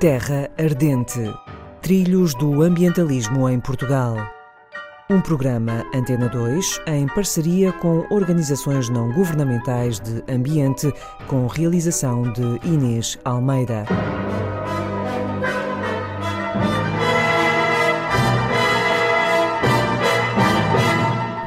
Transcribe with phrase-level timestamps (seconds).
[0.00, 1.18] Terra Ardente
[1.82, 4.14] Trilhos do Ambientalismo em Portugal.
[5.10, 10.86] Um programa Antena 2 em parceria com organizações não governamentais de ambiente,
[11.26, 13.86] com realização de Inês Almeida.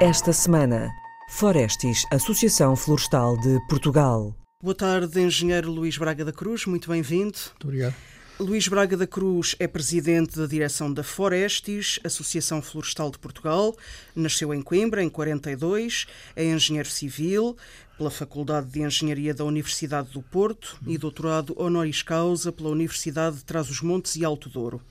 [0.02, 0.92] Esta semana,
[1.30, 4.36] Florestis, Associação Florestal de Portugal.
[4.62, 7.38] Boa tarde, engenheiro Luís Braga da Cruz, muito bem-vindo.
[7.52, 7.96] Muito obrigado.
[8.42, 13.78] Luís Braga da Cruz é presidente da direção da Florestis, Associação Florestal de Portugal.
[14.16, 17.56] Nasceu em Coimbra, em 42, é engenheiro civil
[17.98, 23.44] pela Faculdade de Engenharia da Universidade do Porto e doutorado honoris causa pela Universidade de
[23.44, 24.82] Trás-os-Montes e Alto Douro.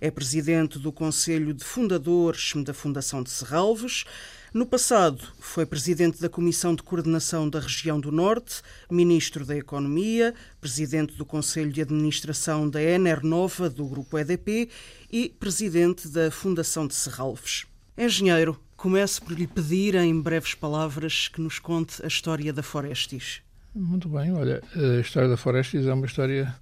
[0.00, 4.04] É presidente do Conselho de Fundadores da Fundação de Serralves,
[4.52, 10.34] no passado, foi presidente da Comissão de Coordenação da Região do Norte, ministro da Economia,
[10.58, 12.80] presidente do Conselho de Administração da
[13.22, 14.70] Nova do Grupo EDP
[15.12, 17.66] e presidente da Fundação de Serralves.
[17.96, 23.42] Engenheiro, começo por lhe pedir, em breves palavras, que nos conte a história da Forestis.
[23.74, 26.54] Muito bem, olha, a história da Forestis é uma história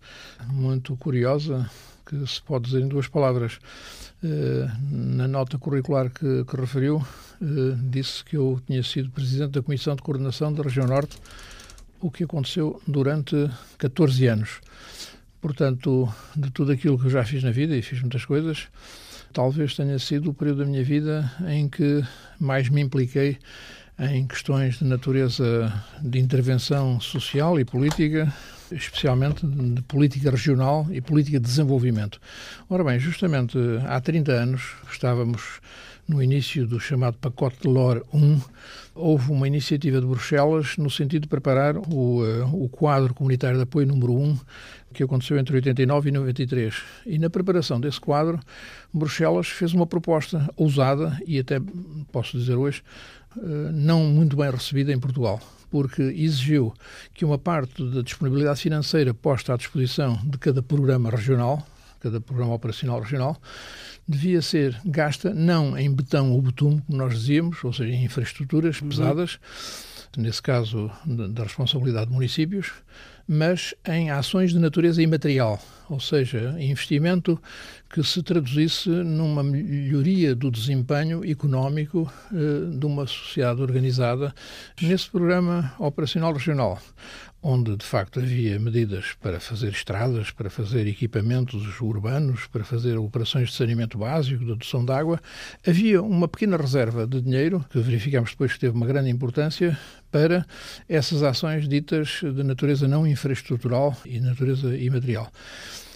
[0.49, 1.71] muito curiosa,
[2.07, 3.59] que se pode dizer em duas palavras.
[4.25, 7.07] Eh, na nota curricular que, que referiu,
[7.43, 11.19] eh, disse que eu tinha sido presidente da Comissão de Coordenação da Região Norte,
[12.01, 13.37] o que aconteceu durante
[13.77, 14.61] 14 anos.
[15.39, 18.69] Portanto, de tudo aquilo que eu já fiz na vida, e fiz muitas coisas,
[19.37, 22.03] talvez tenha sido o período da minha vida em que
[22.41, 23.37] mais me impliquei
[23.99, 25.71] em questões de natureza
[26.01, 28.33] de intervenção social e política,
[28.73, 32.19] especialmente de política regional e política de desenvolvimento.
[32.71, 35.61] Ora bem, justamente há 30 anos estávamos
[36.09, 38.41] no início do chamado pacote de LOR 1,
[38.95, 43.65] houve uma iniciativa de Bruxelas no sentido de preparar o, uh, o quadro comunitário de
[43.65, 44.39] apoio número 1,
[44.97, 46.75] que aconteceu entre 89 e 93.
[47.05, 48.41] E na preparação desse quadro,
[48.93, 51.61] Bruxelas fez uma proposta ousada e até,
[52.11, 52.83] posso dizer hoje,
[53.37, 56.73] uh, não muito bem recebida em Portugal porque exigiu
[57.13, 61.67] que uma parte da disponibilidade financeira posta à disposição de cada programa regional,
[62.01, 63.37] cada programa operacional regional,
[64.09, 68.81] devia ser gasta não em betão ou betume, como nós dizíamos, ou seja, em infraestruturas
[68.81, 68.89] uhum.
[68.89, 69.41] pesadas,
[70.17, 72.73] nesse caso da responsabilidade de municípios,
[73.29, 77.41] mas em ações de natureza imaterial, ou seja, investimento
[77.91, 84.35] que se traduzisse numa melhoria do desempenho económico eh, de uma sociedade organizada.
[84.81, 86.81] Nesse programa operacional regional
[87.49, 93.51] onde de facto havia medidas para fazer estradas, para fazer equipamentos urbanos, para fazer operações
[93.51, 95.21] de saneamento básico, de adoção de água,
[95.65, 99.79] havia uma pequena reserva de dinheiro, que verificamos depois que teve uma grande importância,
[100.11, 100.45] para
[100.89, 105.31] essas ações ditas de natureza não infraestrutural e natureza imaterial.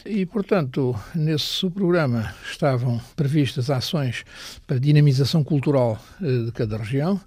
[0.07, 4.25] E, portanto, nesse subprograma estavam previstas ações
[4.67, 7.21] para dinamização cultural eh, de cada região,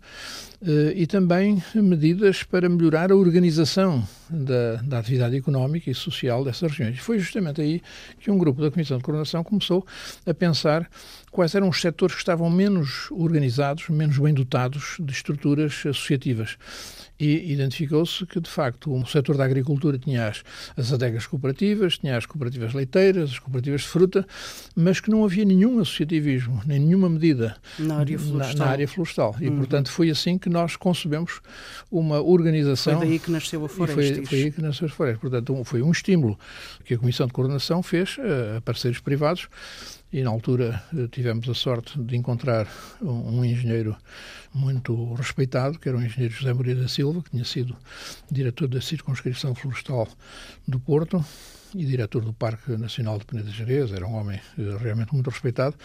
[0.96, 7.00] e também medidas para melhorar a organização da, da, atividade económica e social dessas regiões.
[7.00, 7.82] Foi justamente aí
[8.20, 9.86] que um grupo da Comissão de Coordenação começou
[10.26, 10.90] a pensar
[11.32, 16.58] quais eram os setores que estavam menos organizados, menos bem dotados de estruturas associativas
[17.20, 20.44] e identificou-se que, de facto, o setor da agricultura tinha as,
[20.76, 24.28] as adegas cooperativas, tinha as cooperativas leiteiras, as cooperativas de fruta,
[24.76, 28.58] mas que não havia nenhum associativismo, nem nenhuma medida na área florestal.
[28.58, 29.36] Na, na área florestal.
[29.40, 29.58] E, uhum.
[29.58, 31.42] portanto, foi assim que nós concebemos
[31.92, 33.00] uma organização...
[33.00, 34.16] Foi daí que nasceu a Florestis.
[34.18, 35.22] Foi, foi aí que nasceu a Florestis.
[35.22, 36.40] Portanto, foi um estímulo
[36.86, 38.18] que a Comissão de Coordenação fez
[38.58, 39.50] a parceiros privados
[40.14, 42.68] e na altura eh, tivemos a sorte de encontrar
[43.02, 43.98] um, um, engenheiro
[44.54, 47.76] muito respeitado, que era o engenheiro José Maria da Silva, que tinha sido
[48.32, 50.08] diretor da Circunscrição Florestal
[50.68, 51.26] do Porto
[51.76, 55.76] e diretor do Parque Nacional de Peneda Jerez, era um homem eh, realmente muito respeitado,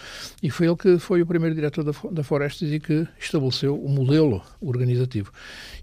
[0.43, 3.89] e foi ele que foi o primeiro diretor da, da Florestas e que estabeleceu o
[3.89, 5.33] modelo organizativo.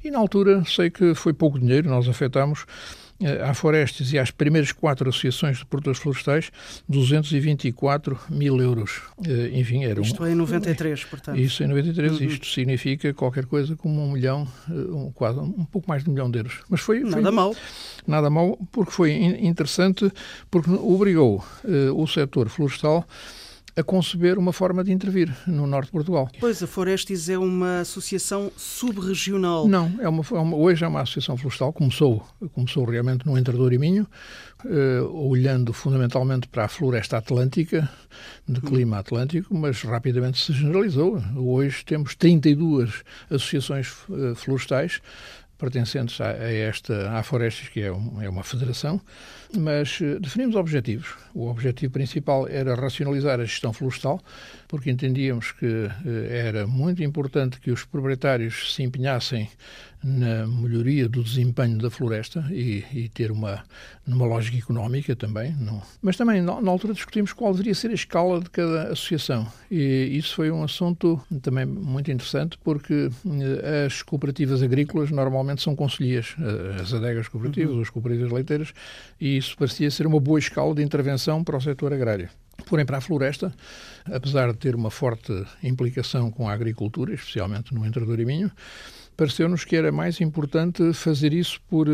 [0.03, 2.65] E na altura, sei que foi pouco dinheiro, nós afetámos
[3.47, 6.51] à Florestes e às primeiras quatro associações de produtores florestais
[6.87, 9.01] 224 mil euros.
[9.25, 11.39] Eh, enfim, era um, Isto é em 93, portanto.
[11.39, 12.11] Isso em 93.
[12.11, 12.27] Uhum.
[12.27, 16.13] Isto significa qualquer coisa como um milhão, eh, um, quase um pouco mais de um
[16.13, 16.59] milhão de euros.
[16.69, 16.99] Mas foi...
[16.99, 17.55] Nada foi, mal.
[18.05, 20.11] Nada mal, porque foi interessante,
[20.51, 23.07] porque obrigou uh, o setor florestal
[23.77, 26.29] a conceber uma forma de intervir no norte de Portugal.
[26.39, 29.67] Pois, a Florestis é uma associação subregional.
[29.67, 33.73] Não, é uma, é uma, hoje é uma associação florestal, começou, começou realmente no Entrador
[33.73, 34.07] e Minho,
[34.63, 37.89] uh, olhando fundamentalmente para a floresta atlântica,
[38.47, 41.21] de clima atlântico, mas rapidamente se generalizou.
[41.35, 45.01] Hoje temos 32 associações uh, florestais,
[45.57, 49.01] pertencentes a, a esta à Florestas, que é, um, é uma federação,
[49.57, 51.15] mas uh, definimos objetivos.
[51.33, 54.21] O objetivo principal era racionalizar a gestão florestal,
[54.67, 55.91] porque entendíamos que uh,
[56.29, 59.49] era muito importante que os proprietários se empenhassem
[60.05, 63.63] na melhoria do desempenho da floresta e, e ter uma,
[64.05, 65.51] uma lógica económica também.
[65.59, 65.81] Não.
[65.99, 69.47] Mas também, na, na, altura, discutimos qual deveria ser a escala de cada associação.
[69.71, 75.75] E isso foi um assunto também muito interessante, porque eh, as cooperativas agrícolas normalmente são
[75.75, 77.81] conselheiras, eh, as adegas cooperativas, uhum.
[77.81, 78.73] as cooperativas leiteiras,
[79.19, 82.29] e isso parecia ser uma boa escala de intervenção para o setor agrário.
[82.65, 83.53] Porém, para a floresta,
[84.05, 85.31] apesar de ter uma forte
[85.61, 88.51] implicação com a agricultura, especialmente no Entrador e Minho,
[89.15, 91.87] pareceu-nos que era mais importante fazer isso por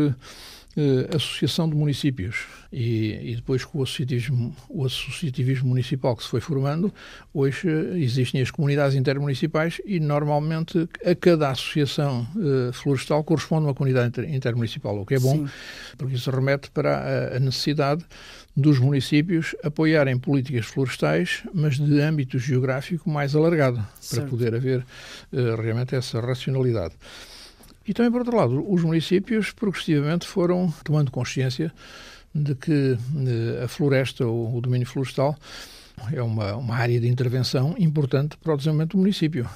[0.76, 2.46] uh, associação de municípios.
[2.72, 6.92] E, e, depois com o associativismo, o associativismo municipal que se foi formando,
[7.34, 13.74] hoje uh, existem as comunidades intermunicipais e normalmente a cada associação uh, florestal corresponde uma
[13.74, 15.52] comunidade inter, intermunicipal, o que é bom, Sim.
[15.98, 18.04] porque isso remete para a, a necessidade
[18.56, 24.22] dos municípios apoiarem políticas florestais, mas de âmbito geográfico mais alargado, certo.
[24.22, 24.80] para poder haver
[25.32, 26.94] uh, realmente essa racionalidade.
[27.86, 31.72] E também, por outro lado, os municípios progressivamente foram tomando consciência
[32.34, 35.36] de que uh, a floresta, ou o domínio florestal,
[36.12, 39.48] é uma, uma área de intervenção importante para o desenvolvimento do município.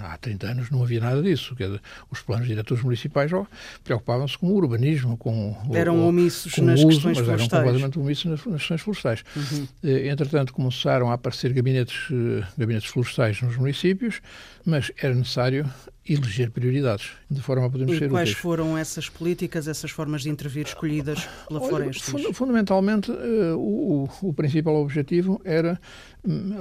[0.00, 1.54] Há 30 anos não havia nada disso.
[1.54, 1.80] Dizer,
[2.10, 3.46] os planos diretores municipais oh,
[3.84, 7.52] preocupavam-se com o urbanismo, com Eram o, omissos com nas uso, questões mas florestais.
[7.52, 9.24] eram completamente omissos nas, nas questões florestais.
[9.36, 9.68] Uhum.
[9.84, 14.20] Eh, entretanto, começaram a aparecer gabinetes, eh, gabinetes florestais nos municípios,
[14.64, 15.68] mas era necessário
[16.08, 18.42] eleger prioridades, de forma a podermos e ser quais úteis.
[18.42, 22.12] foram essas políticas, essas formas de intervir escolhidas pela Floresta?
[22.32, 25.78] Fundamentalmente, uh, o, o, principal objetivo era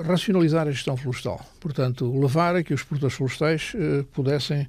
[0.05, 1.43] racionalizar a gestão florestal.
[1.59, 4.67] Portanto, levar a que os produtores florestais uh, pudessem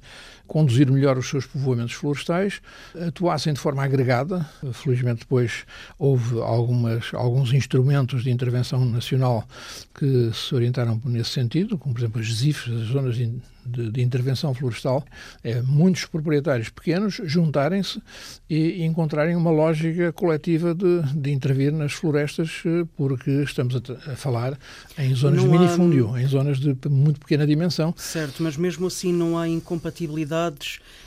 [0.49, 2.59] conduzir melhor os seus povoamentos florestais,
[3.07, 4.45] atuassem de forma agregada.
[4.73, 5.63] Felizmente, depois
[5.97, 9.47] houve algumas, alguns instrumentos de intervenção nacional
[9.93, 13.31] que se orientaram nesse sentido, como, por exemplo, as ZIFs, as zonas de
[13.69, 15.03] de, de, intervenção florestal,
[15.43, 18.01] é muitos proprietários pequenos juntarem-se
[18.49, 24.15] e encontrarem uma lógica coletiva de, de intervir nas florestas, eh, porque estamos a, a
[24.15, 24.57] falar
[24.97, 26.21] em zonas não de minifúndio, há...
[26.21, 27.93] em zonas de muito pequena dimensão.
[27.97, 29.47] Certo, mas mesmo assim não há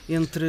[0.09, 0.45] entre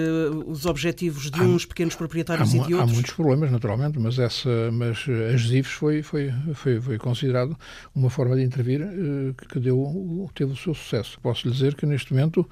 [0.46, 2.92] os objetivos de há, uns pequenos proprietários há, e de outros?
[2.92, 7.58] Há muitos problemas, naturalmente, mas, essa, mas as ZIFs foi, foi, foi, foi considerado
[7.96, 11.20] uma forma de intervir eh, que deu, teve o seu sucesso.
[11.22, 12.48] Posso lhe dizer que neste momento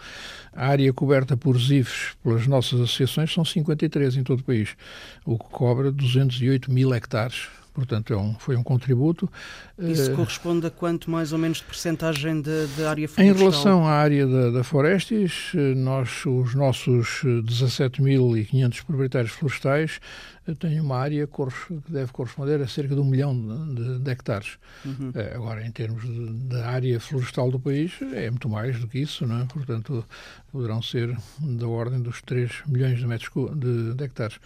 [0.53, 4.75] a área coberta por ZIFs pelas nossas associações são 53 em todo o país,
[5.25, 9.29] o que cobra 208 mil hectares Portanto, é um, foi um contributo.
[9.79, 13.25] Isso uh, corresponde a quanto mais ou menos de percentagem de, de área florestal?
[13.25, 19.99] Em relação à área da, da Florestis, eh, nós, os nossos 17.500 proprietários florestais
[20.55, 23.35] tem uma área que deve corresponder a cerca de um milhão
[23.73, 24.57] de, de hectares.
[24.85, 25.11] Uhum.
[25.13, 26.03] É, agora, em termos
[26.47, 29.45] da área florestal do país, é muito mais do que isso, não é?
[29.45, 30.05] Portanto,
[30.51, 34.39] poderão ser da ordem dos 3 milhões de metros de, de hectares.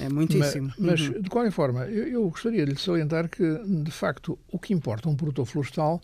[0.00, 0.72] É muitíssimo.
[0.78, 1.22] Mas, mas uhum.
[1.22, 3.42] de qualquer forma, eu, eu gostaria de lhe salientar que,
[3.82, 6.00] de facto, o que importa um produtor florestal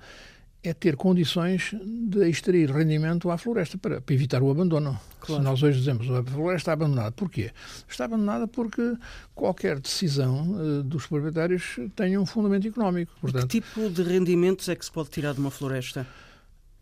[0.63, 4.99] é ter condições de extrair rendimento à floresta para, para evitar o abandono.
[5.21, 5.43] Claro.
[5.43, 7.53] Se nós hoje dizemos a floresta está abandonada, porquê?
[7.89, 8.97] Está abandonada porque
[9.35, 13.13] qualquer decisão uh, dos proprietários tem um fundamento económico.
[13.21, 16.07] Portanto, que tipo de rendimentos é que se pode tirar de uma floresta?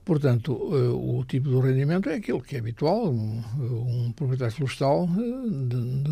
[0.07, 3.13] Portanto, eh, o tipo de rendimento é aquilo que é habitual.
[3.13, 3.43] Um,
[4.07, 6.06] um proprietário florestal, de,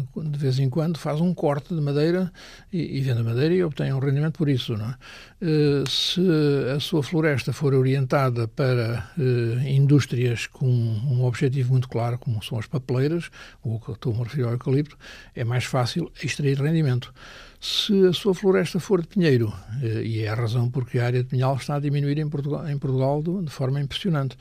[0.44, 2.32] vez em quando, faz um corte de madeira
[2.72, 4.76] e, e vende a madeira e obtém um rendimento por isso.
[4.76, 4.94] Não é?
[5.40, 6.20] Eh, se
[6.74, 9.10] a sua floresta for orientada para
[9.66, 13.30] indústrias com um objetivo muito claro, como são as papeleiras,
[13.62, 14.96] ou que estou a referir ao eucalipto,
[15.34, 17.12] é mais fácil extrair rendimento
[17.64, 19.50] se a sua floresta for de pinheiro,
[19.82, 22.68] eh, e é a razão porque a área de pinhal está a diminuir em Portugal,
[22.68, 24.36] em Portugal de forma impressionante,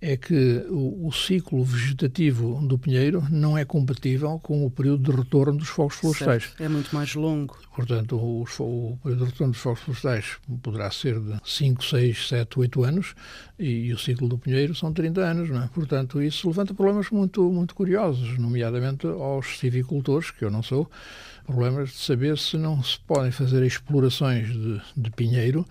[0.00, 5.16] é que o, o, ciclo vegetativo do pinheiro não é compatível com o período de
[5.16, 6.44] retorno dos fogos florestais.
[6.44, 6.62] Certo.
[6.62, 7.56] É muito mais longo.
[7.74, 12.60] Portanto, o, o, período de retorno dos fogos florestais poderá ser de 5, 6, 7,
[12.60, 13.14] 8 anos
[13.58, 15.50] e, e, o ciclo do pinheiro são 30 anos.
[15.50, 15.68] Não é?
[15.68, 20.88] Portanto, isso levanta problemas muito, muito curiosos, nomeadamente aos civicultores, que eu não sou,
[21.44, 25.66] problemas de saber se não se podem fazer explorações de, de pinheiro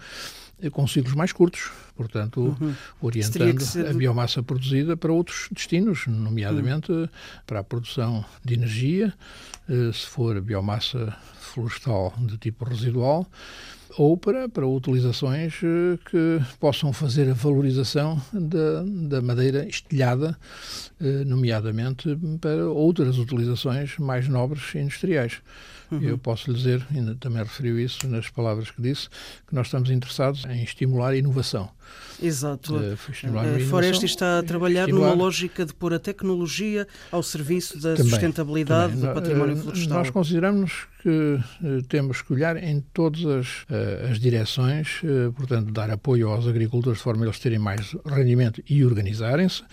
[0.71, 2.73] com ciclos mais curtos, portanto, uhum.
[3.01, 3.87] orientando ser...
[3.87, 7.07] a biomassa produzida para outros destinos, nomeadamente uhum.
[7.45, 9.13] para a produção de energia,
[9.69, 13.27] eh, se for biomassa florestal de tipo residual,
[13.97, 20.37] ou para, para utilizações eh, que possam fazer a valorização da, da madeira estilhada,
[20.99, 25.41] eh, nomeadamente para outras utilizações mais nobres e industriais.
[25.91, 26.01] Uhum.
[26.01, 29.09] Eu posso lhe dizer, ainda também referiu isso nas palavras que disse,
[29.47, 31.69] que nós estamos interessados em estimular a inovação.
[32.21, 32.75] Exato.
[32.75, 37.95] Uh, a Foreste está a trabalhar numa lógica de pôr a tecnologia ao serviço da
[37.95, 39.09] também, sustentabilidade também.
[39.09, 39.97] do património florestal.
[39.97, 41.39] Nós consideramos que
[41.87, 43.65] temos que olhar em todas as,
[44.09, 45.01] as direções,
[45.35, 49.63] portanto, dar apoio aos agricultores de forma a eles terem mais rendimento e organizarem-se,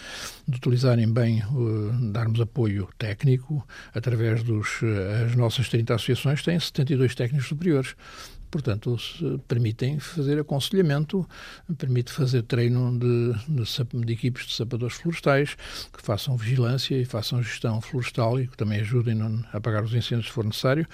[0.46, 1.42] de utilizarem bem,
[2.12, 4.80] darmos apoio técnico através dos
[5.24, 7.96] as nossas 30 associações têm 72 técnicos superiores.
[8.54, 8.96] Portanto,
[9.48, 11.28] permitem fazer aconselhamento,
[11.76, 15.56] permite fazer treino de, de, de, equipes de sapadores florestais
[15.92, 20.28] que façam vigilância e façam gestão florestal e que também ajudem a apagar os incêndios
[20.28, 20.86] se for necessário.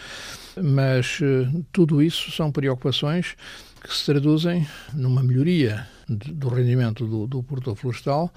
[0.57, 3.37] Mas eh, tudo isso são preocupações
[3.83, 8.33] que se traduzem numa melhoria do rendimento do, do florestal,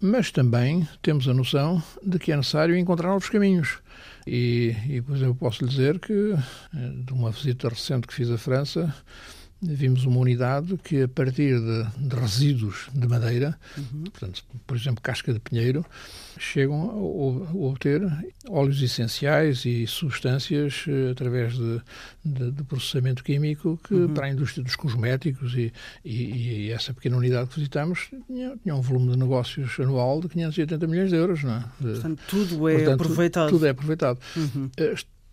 [0.00, 3.78] mas também temos a noção de que é necessário encontrar novos caminhos.
[4.26, 8.38] E, e exemplo, posso lhe dizer que, eh, de uma visita recente que fiz à
[8.38, 8.94] França,
[9.72, 14.04] vimos uma unidade que, a partir de, de resíduos de madeira, uhum.
[14.04, 15.84] portanto, por exemplo, casca de pinheiro,
[16.38, 18.02] chegam a, obter
[18.48, 21.80] óleos essenciais e substâncias uh, através de,
[22.24, 24.14] de, de, processamento químico que, uhum.
[24.14, 25.72] para a indústria dos cosméticos e,
[26.04, 30.28] e, e, essa pequena unidade que visitamos tinha, tinha, um volume de negócios anual de
[30.28, 31.42] 580 milhões de euros.
[31.42, 31.64] Não é?
[31.80, 33.50] Portanto, tudo é Portanto, aproveitado.
[33.50, 34.18] Tudo é aproveitado.
[34.36, 34.70] Uhum.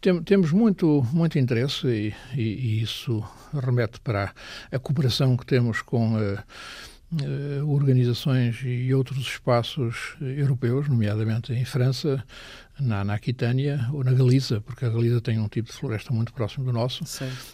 [0.08, 4.34] Uh, temos muito, muito interesse e, e, e, isso remete para
[4.72, 6.39] a cooperação que temos com uh,
[7.12, 12.24] uh, organizações e outros espaços europeus, nomeadamente em França,
[12.79, 16.34] na, na Aquitânia ou na Galiza, porque a Galiza tem um tipo de floresta muito
[16.34, 17.03] próximo do nosso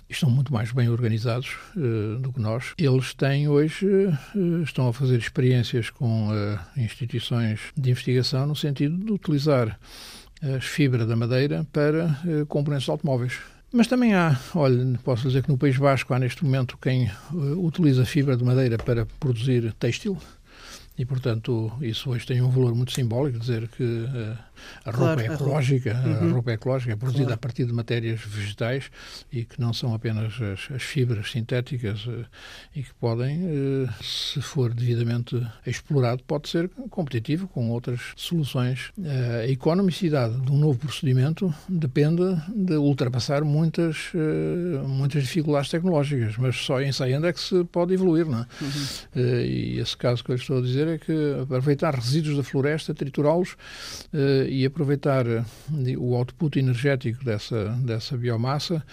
[0.10, 2.74] e estão muito mais bem organizados uh, do que nós.
[2.77, 3.86] Eles têm hoje,
[4.63, 6.30] estão a fazer experiências com
[6.77, 9.77] instituições de investigação no sentido de utilizar
[10.41, 13.39] as fibras da madeira para uh, componentes automóveis.
[13.72, 17.65] Mas também há, olha, posso dizer que no País Vasco há neste momento quem uh,
[17.65, 20.17] utiliza fibra de madeira para produzir têxtil
[20.98, 24.36] e, portanto, isso hoje tem um valor muito simbólico, dizer que uh,
[24.84, 26.10] a roupa claro, é ecológica, a roupa.
[26.24, 26.30] Uhum.
[26.30, 27.36] a roupa é ecológica, é produzida claro.
[27.36, 28.89] a partir de matérias vegetais
[29.32, 32.25] e que não são apenas as, as fibras sintéticas uh,
[32.75, 38.92] e que podem, uh, se for devidamente explorado, pode ser competitivo com outras soluções.
[39.44, 42.24] a economicidade de um novo procedimento depende
[42.56, 44.12] de ultrapassar muitas,
[44.88, 48.48] muitas dificuldades tecnológicas, mas só ensaiando é que se pode evoluir, não é?
[48.62, 49.22] Uhum.
[49.22, 53.56] e esse caso que eu estou a dizer é que aproveitar resíduos da floresta, triturá-los
[54.50, 55.44] e aproveitar eh,
[55.98, 58.84] o output energético dessa, dessa biomassa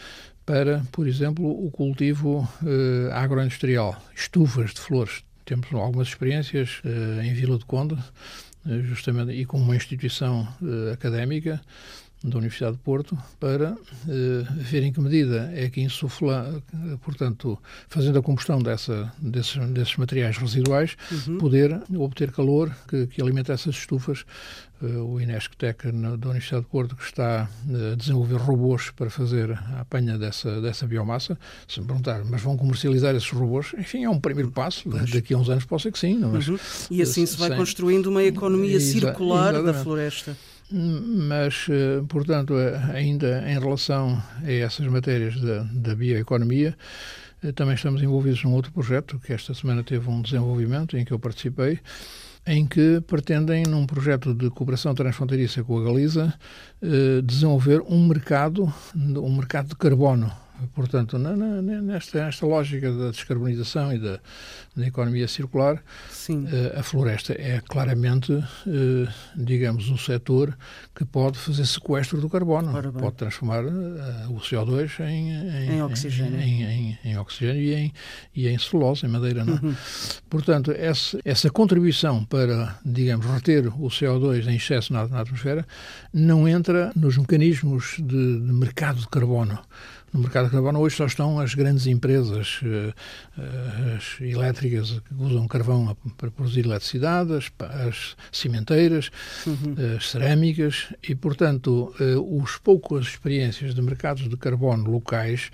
[0.45, 5.25] para, por exemplo, o cultivo eh, agroindustrial, estufas de flores.
[5.45, 7.97] Temos algumas experiências eh, em Vila do Conde,
[8.67, 11.61] eh, justamente, e com uma instituição eh, académica
[12.25, 13.77] da Universidade de Porto para
[14.09, 16.63] eh, ver em que medida é que insufla,
[17.03, 21.37] portanto, fazendo a combustão dessa, desses, desses materiais residuais, uhum.
[21.37, 24.25] poder obter calor que, que alimenta essas estufas.
[24.83, 29.53] Uh, o Inesctec da Universidade de Porto que está uh, a desenvolver robôs para fazer
[29.53, 31.39] a apanha dessa, dessa biomassa.
[31.69, 33.73] Se me perguntar, mas vão comercializar esses robôs?
[33.79, 34.89] Enfim, é um primeiro passo.
[34.89, 35.11] Mas...
[35.11, 36.19] Daqui a uns anos pode ser que sim.
[36.19, 36.59] Mas, uhum.
[36.91, 37.57] E assim se vai sem...
[37.57, 40.37] construindo uma economia circular da floresta.
[40.71, 46.77] Mas, eh, portanto, eh, ainda em relação a essas matérias da, da bioeconomia,
[47.43, 51.13] eh, também estamos envolvidos num outro projeto que esta semana teve um desenvolvimento em que
[51.13, 51.81] eu participei,
[52.47, 56.35] em que pretendem, num projeto de cooperação transfronteiriça com a Galiza,
[57.25, 60.31] desenvolver um mercado, um mercado de carbono
[60.73, 64.21] Portanto, na, na, nesta, nesta lógica da descarbonização e da,
[64.77, 68.45] da economia circular, uh, a floresta é claramente, uh,
[69.37, 70.57] digamos, um setor
[70.95, 76.41] que pode fazer sequestro do carbono, pode transformar uh, o CO2 em, em, em oxigênio,
[76.41, 77.93] em, em, em, oxigênio e em,
[78.35, 79.45] e em celulose, em madeira.
[79.45, 79.55] Não?
[79.55, 79.61] É?
[79.61, 79.75] Uhum.
[80.31, 85.67] Portanto, essa, essa contribuição para, digamos, reter o CO2 em excesso na, na atmosfera
[86.13, 89.59] não entra nos mecanismos de, de mercado de carbono
[90.15, 92.61] no mercado de carbono hoje só estão as grandes empresas
[93.97, 97.51] as elétricas que usam carvão para produzir eletricidade, as,
[97.89, 99.11] as cimenteiras,
[99.45, 99.75] uhum.
[99.97, 101.93] as cerâmicas e, portanto,
[102.31, 105.51] os poucas experiências de mercados de carbono locais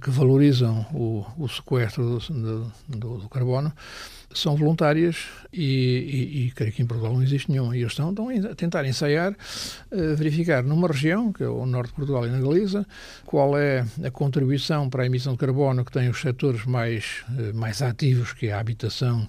[0.00, 3.72] que valorizam o, o sequestro do, do, do carbono
[4.38, 7.72] são voluntárias e, e, e, creio que em Portugal não existe nenhum.
[7.72, 11.90] E eles estão, estão a tentar ensaiar, uh, verificar numa região, que é o norte
[11.90, 12.86] de Portugal e na Galiza,
[13.24, 17.56] qual é a contribuição para a emissão de carbono que têm os setores mais, uh,
[17.56, 19.26] mais ativos, que é a habitação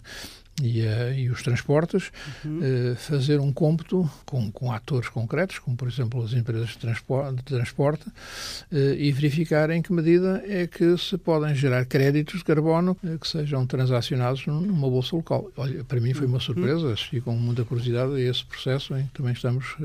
[0.61, 2.11] e, uh, e, os transportes,
[2.43, 2.59] uhum.
[2.59, 7.35] uh, fazer um cômputo com, com atores concretos, como por exemplo as empresas de transporte,
[7.35, 12.45] de transporte uh, e verificar em que medida é que se podem gerar créditos de
[12.45, 15.51] carbono que sejam transacionados numa bolsa local.
[15.55, 16.39] Olha, para mim foi uma uhum.
[16.39, 19.75] surpresa, assisti com muita curiosidade a esse processo em que também estamos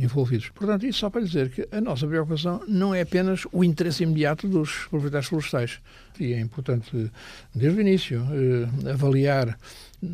[0.00, 0.48] envolvidos.
[0.50, 4.48] Portanto, isso só para dizer que a nossa preocupação não é apenas o interesse imediato
[4.48, 5.80] dos proprietários florestais.
[6.18, 7.10] E é importante,
[7.54, 8.22] desde o início,
[8.90, 9.58] avaliar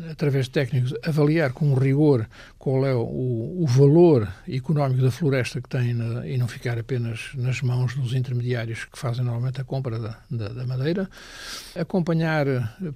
[0.09, 2.27] através de técnicos, avaliar com rigor
[2.59, 7.29] qual é o, o valor económico da floresta que tem na, e não ficar apenas
[7.33, 11.09] nas mãos dos intermediários que fazem normalmente a compra da, da, da madeira,
[11.73, 12.45] acompanhar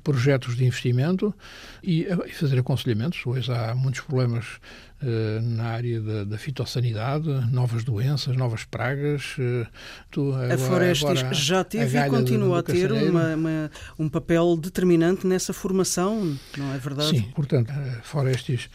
[0.03, 1.33] projetos de investimento
[1.81, 3.25] e, e fazer aconselhamentos.
[3.25, 4.59] Hoje há muitos problemas
[5.05, 9.35] eh, na área da, da, fitossanidade, novas doenças, novas pragas.
[9.37, 9.67] Eh,
[10.09, 15.27] tu, agora, a Florestas já teve e continua a ter uma, uma, um papel determinante
[15.27, 17.17] nessa formação, não é verdade?
[17.17, 18.69] Sim, portanto, a Florestas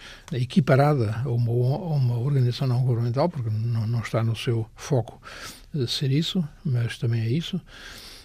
[0.80, 5.20] a uma, uma organização não governamental, porque não, não está no seu foco
[5.74, 7.60] eh, ser isso, mas também é isso.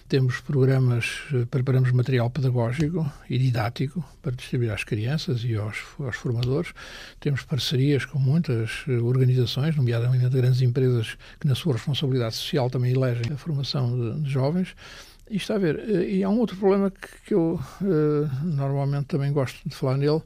[0.08, 6.16] Temos programas, eh, preparamos material pedagógico e didático para distribuir às crianças e aos, aos
[6.16, 6.72] formadores.
[7.20, 12.92] Temos parcerias com muitas eh, organizações, nomeadamente grandes empresas que, na sua responsabilidade social, também
[12.92, 14.74] elegem a formação de, de jovens.
[15.30, 17.58] E está a ver, e há um outro problema que, que eu
[18.42, 20.20] normalmente também gosto de falar nele,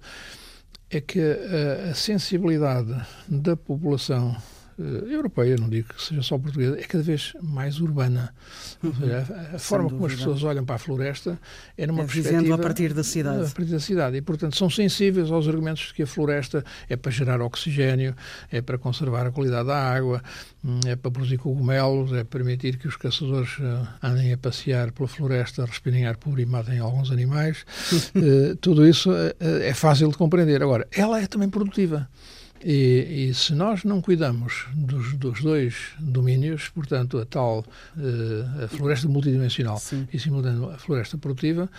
[0.91, 2.95] é que a, sensibilidade
[3.29, 4.37] da população
[4.79, 8.33] europeia, não digo que seja só portuguesa, é cada vez mais urbana.
[8.83, 8.93] Uhum.
[9.53, 11.39] A, a forma como as pessoas olham para a floresta
[11.77, 12.55] é numa é perspectiva...
[12.55, 13.47] a partir da cidade.
[13.47, 14.17] A partir da cidade.
[14.17, 18.15] E, portanto, são sensíveis aos argumentos de que a floresta é para gerar oxigênio,
[18.51, 20.23] é para conservar a qualidade da água,
[20.65, 25.09] hum, é para produzir cogumelos, é permitir que os caçadores uh, andem a passear pela
[25.09, 27.65] floresta, respirem ar puro e matem alguns animais.
[28.15, 30.63] uh, tudo isso é fácil de compreender.
[30.63, 32.09] Agora, ela é também produtiva.
[32.65, 38.69] E, e, se nós não cuidamos dos, dos, dois domínios, portanto, a tal uh, a
[38.69, 40.09] floresta multidimensional Sim.
[40.13, 41.71] e, simultaneamente, a floresta produtiva,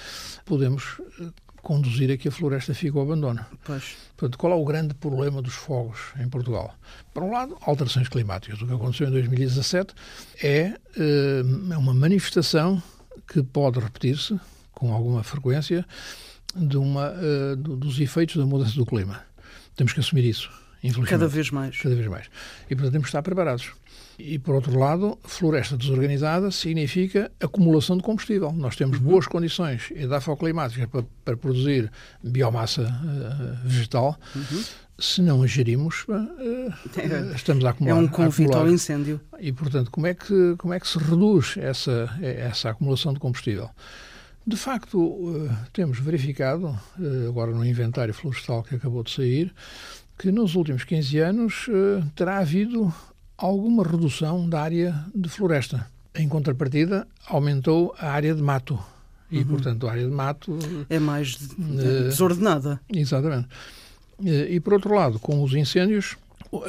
[0.45, 1.27] podemos eh,
[1.62, 3.45] conduzir a que a floresta fique ao abandono.
[3.65, 3.97] Pois.
[4.15, 6.73] Portanto, qual é o grande problema dos fogos em Portugal?
[7.13, 8.62] Por um lado, alterações climáticas.
[8.62, 9.93] O que aconteceu em 2017
[10.41, 12.82] é uh, uma manifestação
[13.27, 14.39] que pode repetir-se
[14.71, 15.86] com alguma frequência
[16.56, 17.13] de uma,
[17.56, 19.21] dos efeitos da mudança do clima.
[19.75, 20.49] Temos que assumir isso
[20.84, 21.10] infelizmente.
[21.10, 21.78] Cada vez mais.
[21.78, 22.28] Cada vez mais.
[22.70, 23.72] E, portanto, temos que estar preparados.
[24.20, 28.52] E, por outro lado, floresta desorganizada significa acumulação de combustível.
[28.52, 29.04] Nós temos uhum.
[29.04, 31.89] boas condições edafoclimáticas para, para produzir
[32.22, 34.20] biomassa uh, vegetal.
[34.36, 34.63] Uhum.
[35.00, 36.74] Se não a gerimos, uh,
[37.34, 37.96] estamos a acumular.
[37.96, 39.22] É um convite ao incêndio.
[39.39, 43.70] E, portanto, como é que, como é que se reduz essa, essa acumulação de combustível?
[44.46, 46.76] De facto, temos verificado,
[47.28, 49.54] agora no inventário florestal que acabou de sair,
[50.19, 52.93] que nos últimos 15 anos uh, terá havido
[53.38, 55.88] alguma redução da área de floresta.
[56.13, 58.77] Em contrapartida, aumentou a área de mato.
[59.32, 59.45] E, uhum.
[59.45, 60.60] portanto, a área de mato.
[60.89, 62.82] É mais uh, desordenada.
[62.93, 63.47] Exatamente.
[64.19, 66.17] Uh, e, por outro lado, com os incêndios,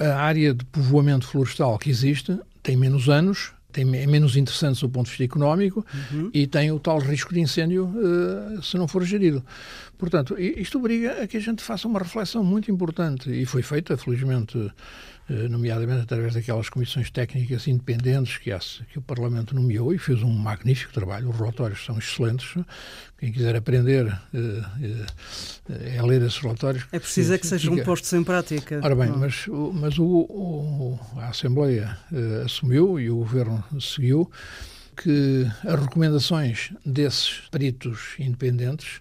[0.01, 4.89] a área de povoamento florestal que existe tem menos anos, tem, é menos interessante do
[4.89, 6.31] ponto de vista económico uhum.
[6.33, 9.45] e tem o tal risco de incêndio uh, se não for gerido.
[9.99, 13.97] Portanto, isto obriga a que a gente faça uma reflexão muito importante e foi feita,
[13.99, 14.73] felizmente,
[15.49, 18.51] nomeadamente através daquelas comissões técnicas independentes que,
[18.91, 21.31] que o Parlamento nomeou e fez um magnífico trabalho.
[21.31, 22.55] Os relatórios são excelentes.
[23.19, 26.85] Quem quiser aprender é, é ler esses relatórios.
[26.91, 27.85] É preciso é que sejam fica...
[27.85, 28.81] postos em prática.
[28.83, 29.19] Ora bem, não.
[29.19, 31.97] mas, mas o, o, a Assembleia
[32.45, 34.31] assumiu e o Governo seguiu
[34.97, 39.01] que as recomendações desses peritos independentes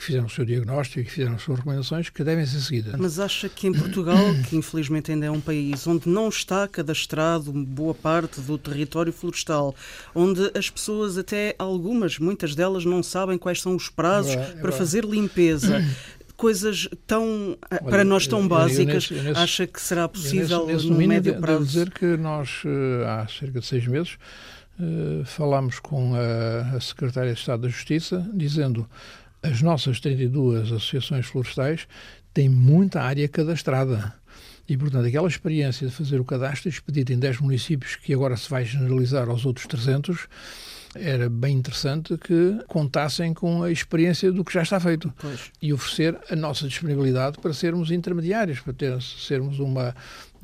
[0.00, 2.94] que fizeram o seu diagnóstico e que fizeram as suas recomendações, que devem ser seguidas.
[2.98, 7.52] Mas acha que em Portugal, que infelizmente ainda é um país onde não está cadastrado
[7.52, 9.74] boa parte do território florestal,
[10.14, 14.60] onde as pessoas, até algumas, muitas delas, não sabem quais são os prazos é, é
[14.60, 15.84] para fazer limpeza,
[16.34, 21.06] coisas tão Olha, para nós tão básicas, nesse, acha que será possível nesse, nesse no
[21.06, 21.58] médio prazo?
[21.58, 24.16] Devo dizer que nós, eh, há cerca de seis meses,
[24.80, 28.88] uh, falámos com a, a Secretária de Estado da Justiça, dizendo
[29.42, 31.86] as nossas 32 associações florestais
[32.32, 34.14] têm muita área cadastrada.
[34.68, 38.48] E, portanto, aquela experiência de fazer o cadastro expedito em 10 municípios, que agora se
[38.48, 40.28] vai generalizar aos outros 300,
[40.94, 45.52] era bem interessante que contassem com a experiência do que já está feito pois.
[45.62, 49.94] e oferecer a nossa disponibilidade para sermos intermediários, para ter, sermos uma,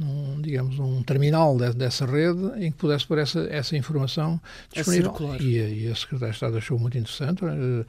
[0.00, 4.40] um, digamos, um terminal de, dessa rede em que pudesse pôr essa, essa informação
[4.72, 5.36] disponível.
[5.40, 7.84] E, e, a Secretaria de Estado achou muito interessante, eh,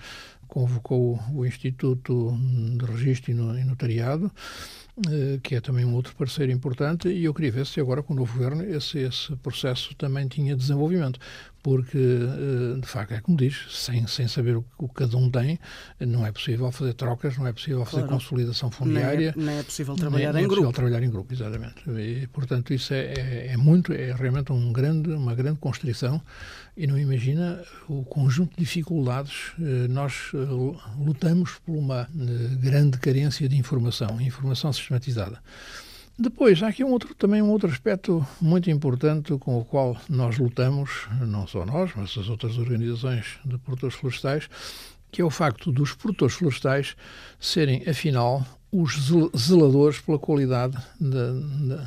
[0.48, 2.38] convocou o Instituto
[2.78, 4.32] de Registro e Notariado
[5.06, 8.14] eh, que é também um outro parceiro importante, e eu queria ver se agora com
[8.14, 11.20] o novo governo esse, esse processo também tinha desenvolvimento,
[11.68, 15.60] porque, eh, de facto, é como diz, sem, sem saber o que cada um tem,
[16.00, 18.14] não é possível fazer trocas, não é possível fazer claro.
[18.14, 19.34] consolidação fundiária.
[19.36, 20.62] Nem é, nem é possível trabalhar nem, em nem grupo.
[20.62, 21.90] É possível trabalhar em grupo, exatamente.
[21.90, 26.22] E, portanto, isso é, é, é muito, é realmente um grande, uma grande constrição
[26.78, 29.52] e não imagina o conjunto de dificuldades.
[29.60, 30.32] Eh, nós
[30.98, 32.08] lutamos por uma
[32.62, 35.42] grande carência de informação, informação sistematizada.
[36.20, 40.38] Depois, há aqui um outro, também um outro aspecto muito importante com o qual nós
[40.38, 44.50] lutamos, não só nós, mas as outras organizações de produtores florestais,
[45.12, 46.96] que é o facto dos produtores florestais
[47.40, 48.96] serem, afinal, os
[49.38, 51.32] zeladores pela qualidade da,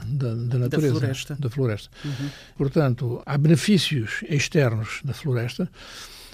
[0.06, 1.36] da, da natureza, da floresta.
[1.38, 1.90] Da floresta.
[2.04, 2.30] Uhum.
[2.56, 5.70] Portanto, há benefícios externos da floresta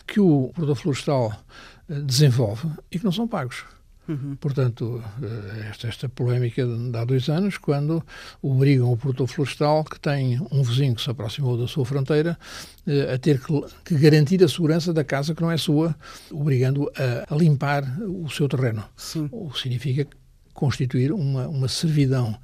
[0.07, 1.45] que o produtor florestal
[1.89, 3.65] eh, desenvolve e que não são pagos.
[4.09, 4.37] Uhum.
[4.37, 8.03] Portanto, eh, esta, esta polémica de há dois anos, quando
[8.41, 12.39] obrigam o produtor florestal, que tem um vizinho que se aproximou da sua fronteira,
[12.87, 15.95] eh, a ter que, que garantir a segurança da casa que não é sua,
[16.31, 18.85] obrigando a, a limpar o seu terreno.
[18.97, 19.29] Sim.
[19.33, 20.07] O que significa
[20.55, 22.39] constituir uma, uma servidão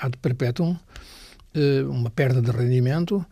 [0.00, 0.76] ad perpetuum,
[1.54, 3.24] eh, uma perda de rendimento,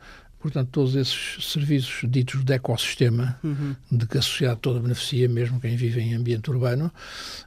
[0.44, 3.74] Portanto, todos esses serviços ditos de ecossistema, uhum.
[3.90, 6.92] de que a sociedade toda beneficia, mesmo quem vive em ambiente urbano,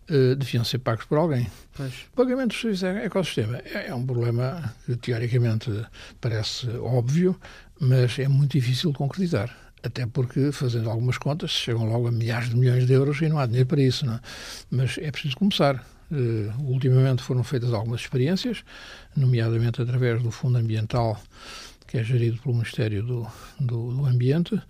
[0.10, 1.46] uh, deviam ser pagos por alguém.
[1.76, 1.94] Pois.
[2.16, 5.70] Pagamento dos serviços de ecossistema é, é um problema que, teoricamente,
[6.20, 7.40] parece óbvio,
[7.80, 9.56] mas é muito difícil de concretizar.
[9.84, 13.38] Até porque, fazendo algumas contas, chegam logo a milhares de milhões de euros e não
[13.38, 14.08] há dinheiro para isso.
[14.08, 14.16] Não?
[14.16, 14.20] É?
[14.72, 15.86] Mas é preciso começar.
[16.10, 18.64] Uh, ultimamente foram feitas algumas experiências,
[19.16, 21.22] nomeadamente através do Fundo Ambiental
[21.88, 23.28] que é gerido pelo Ministério do,
[23.60, 24.62] do, do Ambiente,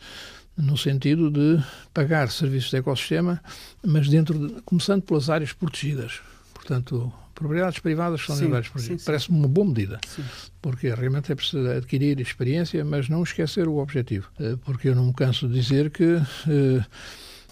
[0.55, 1.61] no sentido de
[1.93, 3.41] pagar serviços de ecossistema,
[3.85, 6.21] mas dentro de, começando pelas áreas protegidas.
[6.53, 9.03] Portanto, propriedades privadas são sim, áreas protegidas.
[9.03, 10.23] Parece-me uma boa medida, sim.
[10.61, 14.29] porque realmente é preciso adquirir experiência, mas não esquecer o objetivo.
[14.39, 16.03] Eh, porque eu não me canso de dizer que
[16.49, 16.85] eh,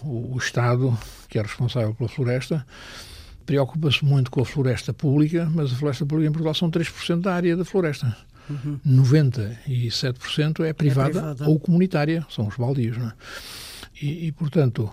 [0.02, 0.96] o Estado,
[1.28, 2.66] que é responsável pela floresta,
[3.46, 7.34] preocupa-se muito com a floresta pública, mas a floresta pública em Portugal são 3% da
[7.34, 8.14] área da floresta.
[8.48, 8.78] Uhum.
[8.86, 12.96] 97% é privada, é privada, ou comunitária, são os baldios.
[12.96, 13.12] Não é?
[14.00, 14.90] E, e, portanto,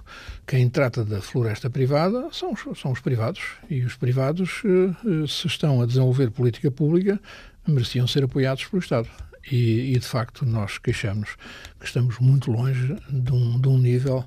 [0.47, 3.41] quem trata da floresta privada são os, são os privados.
[3.69, 7.19] E os privados, eh, eh, se estão a desenvolver política pública,
[7.67, 9.09] mereciam ser apoiados pelo Estado.
[9.51, 11.35] E, e, de facto nós queixamos
[11.79, 14.23] que estamos muito longe de um, de um nível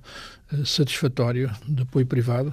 [0.52, 2.52] uh, satisfatório de apoio privado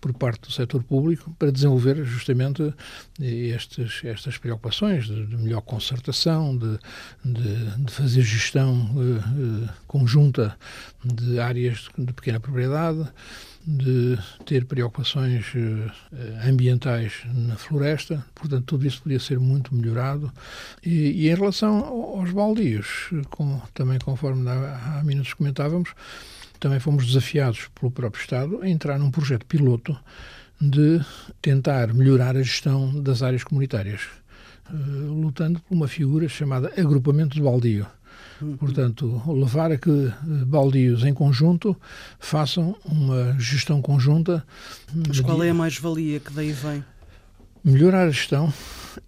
[0.00, 2.74] por parte do setor público para desenvolver justamente
[3.20, 6.78] estes, estas preocupações de, de melhor concertação, de,
[7.24, 10.58] de, de fazer gestão uh, uh, conjunta
[11.04, 13.08] de áreas de pequena propriedade,
[13.76, 20.32] de ter preocupações eh, ambientais na floresta, portanto, tudo isso podia ser muito melhorado.
[20.84, 25.90] E, e em relação aos baldios, com, também conforme há, minutos comentávamos,
[26.58, 29.96] também fomos desafiados pelo próprio Estado a entrar num projeto piloto
[30.60, 31.00] de
[31.40, 34.02] tentar melhorar a gestão das áreas comunitárias,
[34.70, 37.86] uh, lutando por uma figura chamada agrupamento de baldio
[38.58, 40.12] Portanto, levar a que eh,
[40.46, 41.76] baldios em conjunto
[42.18, 44.44] façam uma gestão conjunta.
[44.94, 46.84] Mas qual é a mais-valia que daí vem?
[47.62, 48.52] Melhorar a gestão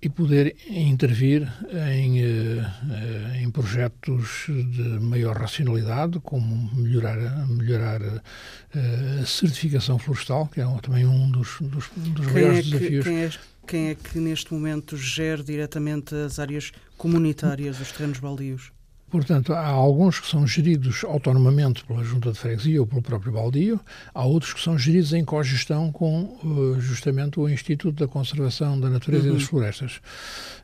[0.00, 1.50] e poder intervir
[1.90, 10.60] em, eh, em projetos de maior racionalidade, como melhorar, melhorar eh, a certificação florestal, que
[10.60, 13.04] é também um dos, dos, dos maiores é que, desafios.
[13.04, 13.30] Quem é,
[13.66, 18.70] quem é que neste momento gera diretamente as áreas comunitárias, os terrenos baldios?
[19.12, 23.78] Portanto, há alguns que são geridos autonomamente pela Junta de Freguesia ou pelo próprio baldio,
[24.14, 28.88] há outros que são geridos em cogestão com uh, justamente o Instituto da Conservação da
[28.88, 29.34] Natureza uhum.
[29.34, 30.00] e das Florestas.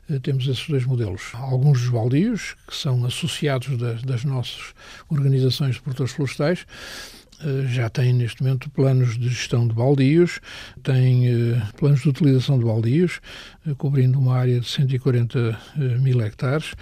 [0.09, 1.29] Uh, temos esses dois modelos.
[1.35, 4.73] Alguns dos baldios, que são associados das, das nossas
[5.09, 7.28] organizações de produtores florestais, eh,
[7.67, 10.39] já tem neste momento planos de gestão de baldios,
[10.83, 13.21] tem eh, planos de utilização de baldios,
[13.65, 15.57] eh, cobrindo uma área de 140
[16.01, 16.73] mil hectares.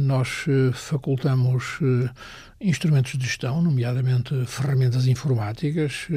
[0.00, 1.78] Nós facultamos
[2.60, 6.08] instrumentos de gestão, nomeadamente ferramentas informáticas,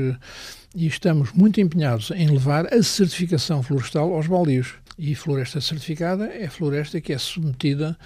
[0.75, 4.75] e estamos muito empenhados em levar a certificação florestal aos baldios.
[4.97, 7.97] E floresta certificada é floresta que é submetida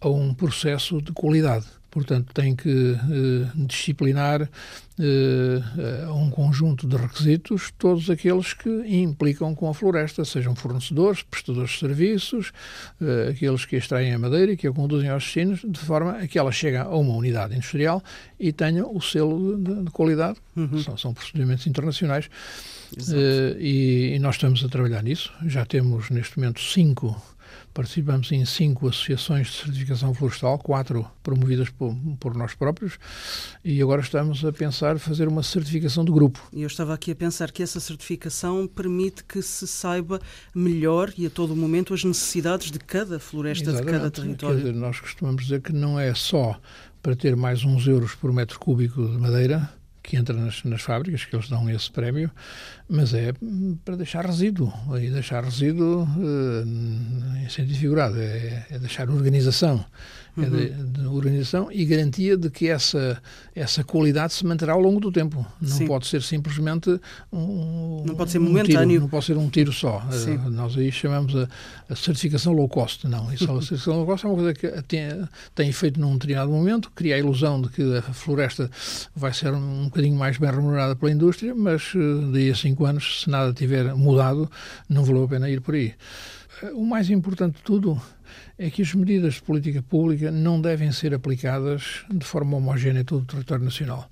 [0.00, 4.48] a um processo de qualidade portanto, tem que eh, disciplinar
[4.98, 11.72] eh, um conjunto de requisitos, todos aqueles que implicam com a floresta, sejam fornecedores, prestadores
[11.72, 12.50] de serviços,
[13.00, 16.26] eh, aqueles que extraem a madeira e que a conduzem aos destinos, de forma a
[16.26, 18.02] que ela chegue a uma unidade industrial
[18.40, 20.38] e tenha o selo de, de qualidade.
[20.56, 20.82] Uhum.
[20.82, 22.30] São, são, procedimentos internacionais.
[23.58, 25.32] E, e nós estamos a trabalhar nisso.
[25.46, 27.22] Já temos, neste momento, cinco
[27.74, 32.98] Participamos em cinco associações de certificação florestal, quatro promovidas por, por, nós próprios,
[33.64, 36.40] e agora estamos a pensar fazer uma certificação de grupo.
[36.52, 40.20] E eu estava aqui a pensar que essa certificação permite que se saiba
[40.54, 43.92] melhor e a todo momento as necessidades de cada floresta, Exatamente.
[43.92, 44.58] de cada território.
[44.58, 46.60] Dizer, nós costumamos dizer que não é só
[47.02, 49.68] para ter mais uns euros por metro cúbico de madeira,
[50.02, 52.30] que entra nas, nas, fábricas, que eles dão esse prémio,
[52.92, 53.32] mas é
[53.84, 54.70] para deixar resíduo.
[55.00, 59.82] E deixar resíduo, uh, em sentido figurado, é, é deixar organização
[60.36, 60.44] uhum.
[60.44, 63.20] é de, de, organização e garantia de que essa,
[63.54, 65.44] essa qualidade se manterá ao longo do tempo.
[65.60, 65.86] Não Sim.
[65.86, 66.98] pode ser simplesmente
[67.32, 68.04] um.
[68.06, 68.82] Não pode ser momentâneo.
[68.82, 69.98] Um tiro, não pode ser um tiro só.
[69.98, 71.48] Uh, nós aí chamamos a,
[71.88, 73.06] a, certificação low cost.
[73.06, 76.50] Não, isso, a certificação low cost é uma coisa que tem, tem efeito num determinado
[76.50, 78.70] momento, cria a ilusão de que a floresta
[79.14, 83.22] vai ser um bocadinho mais bem remunerada pela indústria, mas uh, daí a cinco anos,
[83.22, 84.50] se nada tiver mudado,
[84.88, 85.94] não valeu a pena ir por aí.
[86.62, 88.00] Uh, o mais importante de tudo
[88.58, 93.04] é que as medidas de política pública não devem ser aplicadas de forma homogénea em
[93.04, 94.10] todo o território nacional.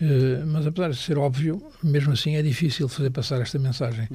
[0.00, 4.08] Uh, mas apesar de ser óbvio, mesmo assim é difícil fazer passar esta mensagem.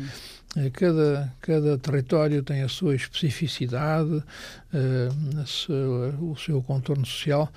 [0.56, 7.52] Uh, cada, cada território tem a sua especificidade, uh, sua, o seu contorno social.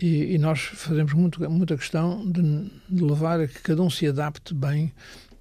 [0.00, 4.06] E, e, nós fazemos muito, muita questão de, de levar a que cada um se
[4.06, 4.90] adapte bem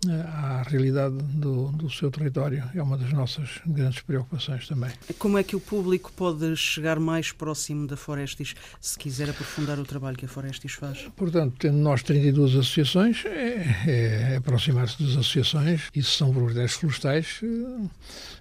[0.08, 2.64] à realidade do, do seu território.
[2.74, 4.92] É uma das nossas grandes preocupações também.
[5.18, 9.84] Como é que o público pode chegar mais próximo da Forestis, se quiser aprofundar o
[9.84, 11.08] trabalho que a Forestis faz?
[11.16, 17.42] Portanto, tendo nós 32 associações, é, é aproximar-se das associações e se são proprietários florestais,
[17.44, 17.88] eh,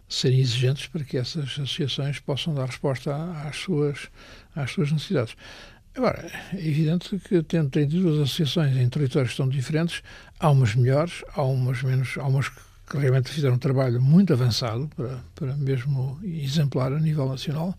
[0.08, 3.14] serem exigentes para que essas associações possam dar resposta
[3.46, 4.08] às suas,
[4.54, 5.36] às suas necessidades.
[5.98, 10.00] Agora, é evidente que, tendo 32 associações em territórios tão diferentes,
[10.38, 14.88] há umas melhores, há umas menos, há umas que realmente fizeram um trabalho muito avançado,
[14.94, 17.76] para, para mesmo exemplar a nível nacional.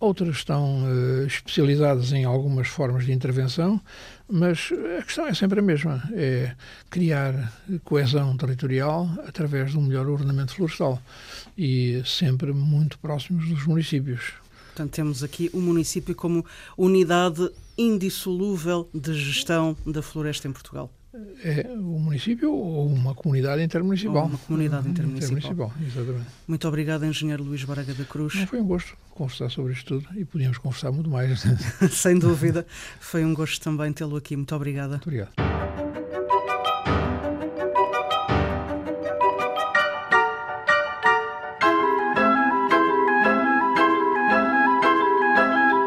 [0.00, 3.80] Outras estão uh, especializadas em algumas formas de intervenção,
[4.28, 6.56] mas a questão é sempre a mesma: é
[6.90, 7.52] criar
[7.84, 11.00] coesão territorial através de um melhor ordenamento florestal
[11.56, 14.41] e sempre muito próximos dos municípios.
[14.72, 16.44] Portanto, temos aqui o município como
[16.76, 20.90] unidade indissolúvel de gestão da floresta em Portugal.
[21.44, 24.22] É o município ou uma comunidade intermunicipal?
[24.22, 25.36] Ou uma comunidade intermunicipal.
[25.36, 25.72] intermunicipal.
[25.86, 26.30] Exatamente.
[26.48, 28.32] Muito obrigado, engenheiro Luís Baraga da Cruz.
[28.48, 31.44] Foi um gosto conversar sobre isto tudo e podíamos conversar muito mais.
[31.92, 32.66] Sem dúvida.
[32.98, 34.36] Foi um gosto também tê-lo aqui.
[34.36, 34.92] Muito obrigada.
[34.92, 35.61] Muito obrigado.